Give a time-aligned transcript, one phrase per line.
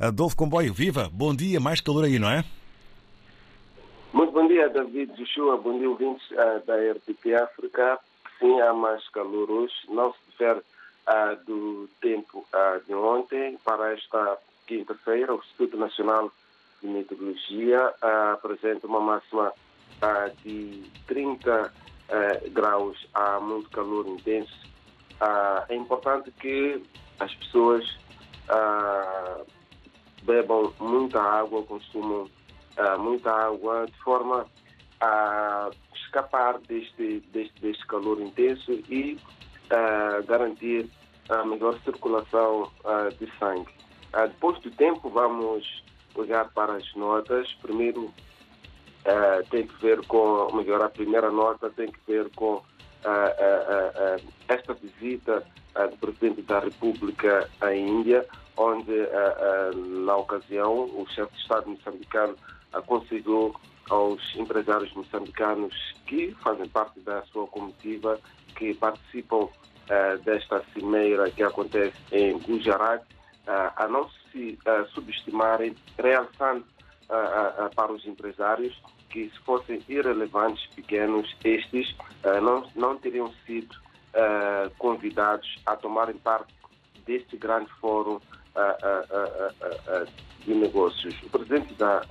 [0.00, 1.10] Adolfo Comboio, viva!
[1.12, 2.42] Bom dia, mais calor aí, não é?
[4.14, 5.58] Muito bom dia, David Joshua.
[5.58, 7.98] Bom dia, ouvintes uh, da RTP África.
[8.38, 9.74] Sim, há mais calor hoje.
[9.90, 15.34] Não se difere uh, do tempo uh, de ontem para esta quinta-feira.
[15.34, 16.32] O Instituto Nacional
[16.80, 17.92] de Meteorologia
[18.32, 19.52] apresenta uma máxima
[20.42, 21.74] de 30
[22.52, 23.06] graus.
[23.12, 24.66] Há muito calor intenso.
[25.68, 26.82] é importante que
[27.18, 27.84] as pessoas
[30.22, 32.28] bebam muita água, consumam
[32.78, 34.46] uh, muita água, de forma
[35.00, 39.18] a escapar deste, deste, deste calor intenso e
[39.70, 40.88] uh, garantir
[41.28, 43.72] a melhor circulação uh, de sangue.
[44.12, 47.52] depois do tempo, vamos olhar para as notas.
[47.62, 48.12] Primeiro,
[49.48, 52.62] tem que ver com, melhor, a primeira nota tem que ver com
[54.48, 55.42] esta visita
[55.74, 58.26] do Presidente da República à Índia,
[58.60, 58.92] onde,
[60.04, 62.36] na ocasião, o chefe de Estado moçambicano
[62.74, 63.54] aconselhou
[63.88, 65.74] aos empresários moçambicanos
[66.06, 68.18] que fazem parte da sua comitiva,
[68.56, 75.74] que participam uh, desta cimeira que acontece em Gujarat, uh, a não se uh, subestimarem,
[75.98, 76.64] realçando
[77.74, 81.92] para os empresários que se fossem irrelevantes, pequenos, estes
[82.40, 83.74] não, não teriam sido
[84.78, 86.54] convidados a tomarem parte
[87.04, 88.20] deste grande fórum
[90.44, 91.14] de negócios.
[91.22, 92.02] O presidente da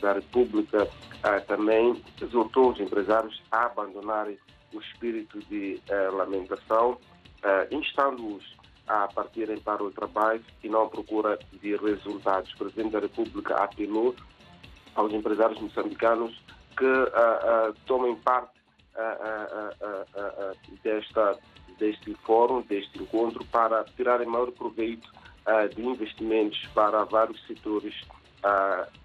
[0.00, 0.88] da República
[1.22, 4.38] ah, também exortou os empresários a abandonarem
[4.72, 6.98] o espírito de ah, lamentação,
[7.42, 12.52] ah, instando-os a partirem para o trabalho e não à procura de resultados.
[12.54, 14.14] O Presidente da República apelou
[14.94, 16.34] aos empresários moçambicanos
[16.76, 18.56] que uh, uh, tomem parte
[20.82, 21.38] desta,
[21.78, 25.08] deste fórum, deste encontro, para tirarem maior proveito
[25.74, 27.94] de investimentos para vários setores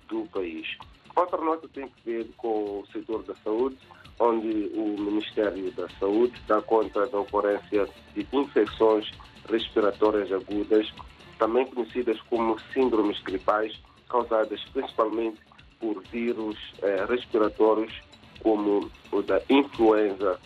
[0.08, 0.68] do país.
[1.16, 3.78] Outra nota tem que ver com o setor da saúde,
[4.20, 9.12] onde o Ministério da Saúde dá conta da ocorrência de infecções
[9.50, 10.92] respiratórias agudas,
[11.38, 13.80] também conhecidas como síndromes gripais,
[14.10, 15.40] causadas principalmente
[15.80, 17.94] por vírus eh, respiratórios
[18.42, 20.40] como o da influenza,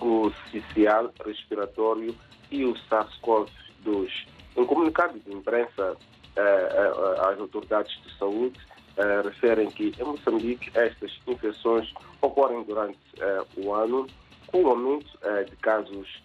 [0.00, 2.14] o cicial respiratório
[2.50, 4.26] e o SARS-CoV-2.
[4.58, 5.96] Em comunicado de imprensa,
[6.34, 8.58] eh, eh, às autoridades de saúde,
[8.96, 12.98] uh, referem que em Moçambique estas infecções ocorrem durante
[13.56, 14.08] o ano,
[14.48, 15.16] com um aumento
[15.48, 16.20] de casos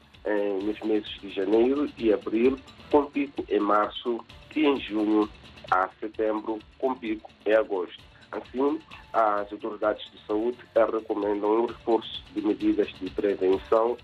[0.63, 2.57] nos meses de janeiro e abril,
[2.89, 5.29] com pico em março e em junho
[5.69, 8.01] a setembro, com pico em agosto.
[8.31, 8.79] Assim,
[9.11, 13.95] as autoridades de saúde recomendam um reforço de medidas de prevenção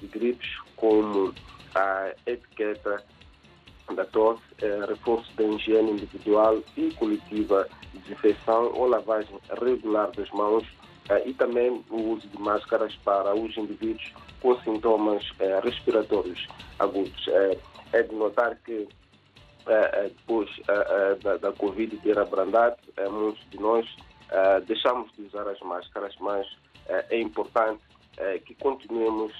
[0.00, 1.32] de gripes, como
[1.74, 3.04] a etiqueta
[3.94, 10.64] da tosse, é, reforço da higiene individual e coletiva, desinfecção ou lavagem regular das mãos
[11.08, 16.46] é, e também o uso de máscaras para os indivíduos com sintomas é, respiratórios
[16.78, 17.28] agudos.
[17.28, 17.56] É,
[18.02, 18.86] de notar que
[20.04, 20.50] depois
[21.22, 22.76] da, da Covid ter abrandado,
[23.10, 23.86] muitos de nós
[24.66, 26.46] deixamos de usar as máscaras, mas
[26.88, 27.80] é importante
[28.44, 29.32] que continuemos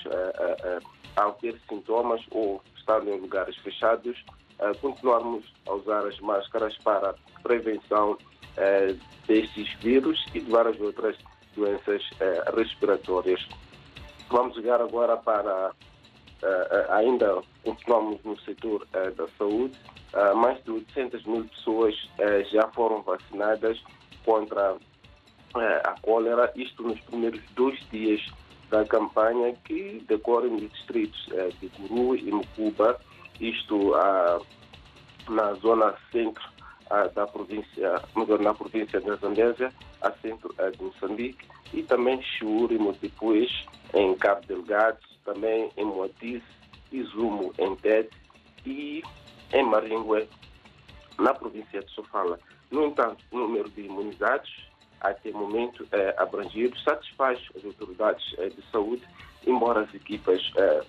[1.16, 4.16] ao ter sintomas ou estando em lugares fechados,
[4.60, 11.16] uh, continuarmos a usar as máscaras para prevenção uh, destes vírus e de várias outras
[11.56, 13.44] doenças uh, respiratórias.
[14.30, 15.70] Vamos chegar agora para,
[16.90, 19.78] ainda continuamos no setor da saúde,
[20.34, 21.94] mais de 800 mil pessoas
[22.50, 23.80] já foram vacinadas
[24.24, 24.76] contra
[25.54, 28.20] a cólera, isto nos primeiros dois dias
[28.70, 32.98] da campanha que decorre nos distritos eh, de Guru e Mucuba,
[33.40, 34.40] isto ah,
[35.28, 36.42] na zona centro
[36.90, 38.02] ah, da província,
[38.40, 39.72] na província da Zambésia,
[40.02, 43.50] a centro eh, de Moçambique, e também Chiúri e Motipuês,
[43.94, 46.44] em Cabo Delgado, também em Moatize,
[46.92, 48.16] Izumo, em Tete
[48.64, 49.02] e
[49.52, 50.28] em Maringue,
[51.18, 52.38] na província de Sofala.
[52.70, 54.66] No entanto, o número de imunizados
[55.00, 59.02] até o momento é, abrangido satisfaz as autoridades é, de saúde,
[59.46, 60.80] embora as equipas é,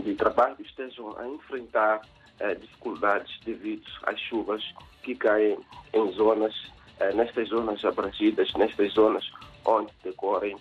[0.00, 2.02] de trabalho estejam a enfrentar
[2.40, 4.62] é, dificuldades devido às chuvas
[5.02, 5.58] que caem
[5.92, 6.54] em zonas,
[7.00, 9.28] é, nestas zonas abrangidas, nestas zonas
[9.64, 10.56] onde decorrem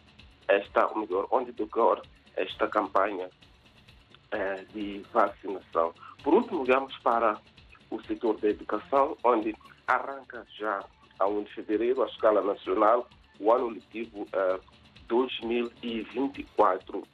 [0.47, 2.01] esta, ou melhor, onde decorre
[2.35, 3.29] esta campanha
[4.31, 5.93] é, de vacinação.
[6.23, 7.37] Por último, vamos para
[7.89, 9.55] o setor da educação, onde
[9.87, 10.83] arranca já
[11.19, 13.07] a 1 de fevereiro, à escala nacional,
[13.39, 14.59] o ano letivo uh,
[15.07, 16.97] 2024.
[16.99, 17.05] Uh,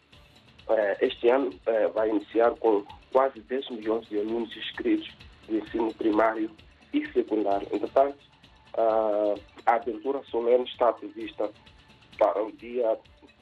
[1.02, 5.12] este ano uh, vai iniciar com quase 10 milhões de alunos inscritos
[5.48, 6.50] do ensino primário
[6.94, 7.68] e secundário.
[7.72, 8.18] Entretanto,
[9.66, 11.50] a abertura solene está prevista
[12.18, 12.98] para o dia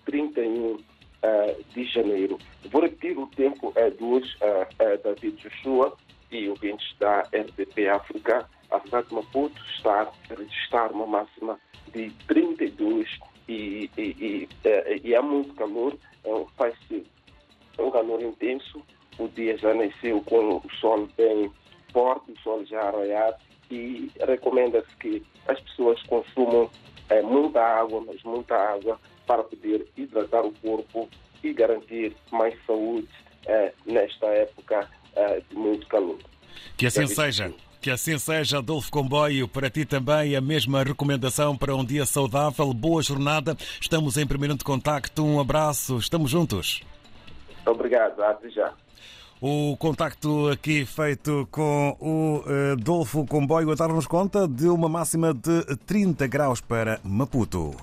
[0.06, 0.76] 31
[1.22, 2.38] uh, de janeiro.
[2.72, 5.96] Vou repetir o tempo é dos uh, uh, David Joshua
[6.32, 8.50] e ouvintes da RDP África.
[8.72, 11.60] A cidade de Maputo está a registrar uma máxima
[11.94, 13.08] de 32
[13.48, 14.50] e, e, e,
[15.04, 15.98] e há muito calor,
[16.58, 17.06] faz-se
[17.78, 18.82] um calor intenso.
[19.20, 21.52] O dia já nasceu com o sol bem
[21.92, 23.38] forte, o sol já arraiado
[23.70, 26.70] e recomenda-se que as pessoas consumam
[27.10, 31.10] é, muita água, mas muita água para poder hidratar o corpo
[31.44, 33.08] e garantir mais saúde
[33.46, 36.18] é, nesta época é, de muito calor.
[36.78, 37.54] Que assim seja.
[37.82, 39.48] Que assim seja, Adolfo Comboio.
[39.48, 42.72] Para ti também a mesma recomendação para um dia saudável.
[42.76, 43.58] Boa jornada.
[43.82, 45.26] Estamos em permanente contacto.
[45.26, 45.98] Um abraço.
[45.98, 46.84] Estamos juntos.
[47.66, 48.22] Obrigado.
[48.22, 48.72] Até já.
[49.42, 52.44] O contacto aqui feito com o
[52.74, 57.76] Adolfo Comboio a dar-nos conta de uma máxima de 30 graus para Maputo.